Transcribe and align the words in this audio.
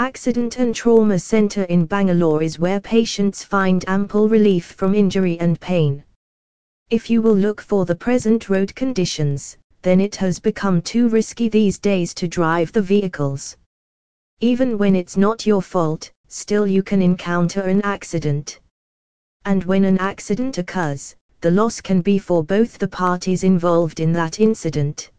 Accident 0.00 0.58
and 0.58 0.72
Trauma 0.72 1.18
Centre 1.18 1.64
in 1.64 1.84
Bangalore 1.84 2.40
is 2.40 2.56
where 2.56 2.78
patients 2.78 3.42
find 3.42 3.84
ample 3.88 4.28
relief 4.28 4.66
from 4.66 4.94
injury 4.94 5.40
and 5.40 5.60
pain. 5.60 6.04
If 6.88 7.10
you 7.10 7.20
will 7.20 7.34
look 7.34 7.60
for 7.60 7.84
the 7.84 7.96
present 7.96 8.48
road 8.48 8.72
conditions, 8.76 9.56
then 9.82 10.00
it 10.00 10.14
has 10.14 10.38
become 10.38 10.80
too 10.82 11.08
risky 11.08 11.48
these 11.48 11.80
days 11.80 12.14
to 12.14 12.28
drive 12.28 12.70
the 12.70 12.80
vehicles. 12.80 13.56
Even 14.38 14.78
when 14.78 14.94
it's 14.94 15.16
not 15.16 15.44
your 15.44 15.62
fault, 15.62 16.12
still 16.28 16.64
you 16.64 16.84
can 16.84 17.02
encounter 17.02 17.62
an 17.62 17.82
accident. 17.82 18.60
And 19.46 19.64
when 19.64 19.84
an 19.84 19.98
accident 19.98 20.58
occurs, 20.58 21.16
the 21.40 21.50
loss 21.50 21.80
can 21.80 22.02
be 22.02 22.20
for 22.20 22.44
both 22.44 22.78
the 22.78 22.86
parties 22.86 23.42
involved 23.42 23.98
in 23.98 24.12
that 24.12 24.38
incident. 24.38 25.10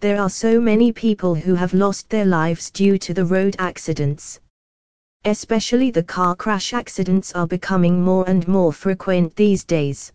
There 0.00 0.20
are 0.20 0.30
so 0.30 0.60
many 0.60 0.92
people 0.92 1.34
who 1.34 1.56
have 1.56 1.74
lost 1.74 2.08
their 2.08 2.24
lives 2.24 2.70
due 2.70 2.98
to 2.98 3.12
the 3.12 3.24
road 3.24 3.56
accidents. 3.58 4.38
Especially 5.24 5.90
the 5.90 6.04
car 6.04 6.36
crash 6.36 6.72
accidents 6.72 7.32
are 7.32 7.48
becoming 7.48 8.00
more 8.00 8.24
and 8.28 8.46
more 8.46 8.72
frequent 8.72 9.34
these 9.34 9.64
days. 9.64 10.12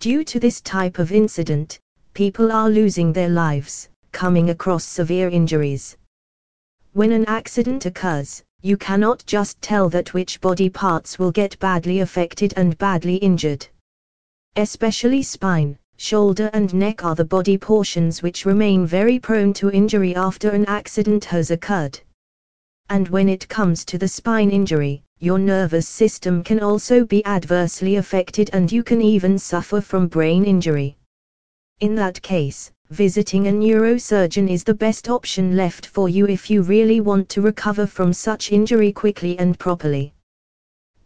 Due 0.00 0.24
to 0.24 0.40
this 0.40 0.60
type 0.60 0.98
of 0.98 1.12
incident, 1.12 1.78
people 2.14 2.50
are 2.50 2.68
losing 2.68 3.12
their 3.12 3.28
lives, 3.28 3.88
coming 4.10 4.50
across 4.50 4.84
severe 4.84 5.28
injuries. 5.28 5.96
When 6.92 7.12
an 7.12 7.26
accident 7.26 7.86
occurs, 7.86 8.42
you 8.60 8.76
cannot 8.76 9.24
just 9.24 9.62
tell 9.62 9.88
that 9.90 10.14
which 10.14 10.40
body 10.40 10.68
parts 10.68 11.16
will 11.16 11.30
get 11.30 11.56
badly 11.60 12.00
affected 12.00 12.54
and 12.56 12.76
badly 12.76 13.16
injured. 13.16 13.68
Especially 14.56 15.22
spine, 15.22 15.78
shoulder 16.00 16.48
and 16.54 16.72
neck 16.72 17.04
are 17.04 17.14
the 17.14 17.24
body 17.24 17.58
portions 17.58 18.22
which 18.22 18.46
remain 18.46 18.86
very 18.86 19.18
prone 19.18 19.52
to 19.52 19.70
injury 19.70 20.14
after 20.14 20.48
an 20.48 20.64
accident 20.64 21.26
has 21.26 21.50
occurred. 21.50 22.00
And 22.88 23.06
when 23.08 23.28
it 23.28 23.46
comes 23.48 23.84
to 23.84 23.98
the 23.98 24.08
spine 24.08 24.48
injury, 24.50 25.02
your 25.18 25.38
nervous 25.38 25.86
system 25.86 26.42
can 26.42 26.60
also 26.60 27.04
be 27.04 27.22
adversely 27.26 27.96
affected 27.96 28.48
and 28.54 28.72
you 28.72 28.82
can 28.82 29.02
even 29.02 29.38
suffer 29.38 29.82
from 29.82 30.08
brain 30.08 30.44
injury. 30.46 30.96
In 31.80 31.94
that 31.96 32.22
case, 32.22 32.72
visiting 32.88 33.48
a 33.48 33.52
neurosurgeon 33.52 34.48
is 34.48 34.64
the 34.64 34.72
best 34.72 35.10
option 35.10 35.54
left 35.54 35.84
for 35.84 36.08
you 36.08 36.26
if 36.26 36.48
you 36.48 36.62
really 36.62 37.00
want 37.00 37.28
to 37.28 37.42
recover 37.42 37.86
from 37.86 38.14
such 38.14 38.52
injury 38.52 38.90
quickly 38.90 39.38
and 39.38 39.58
properly. 39.58 40.14